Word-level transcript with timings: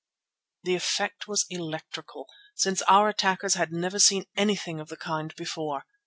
The 0.63 0.73
effect 0.73 1.27
was 1.27 1.45
electrical, 1.51 2.25
since 2.55 2.81
our 2.81 3.09
attackers 3.09 3.53
had 3.53 3.71
never 3.71 3.99
seen 3.99 4.25
anything 4.35 4.79
of 4.79 4.89
the 4.89 4.97
kind 4.97 5.31
before. 5.35 5.85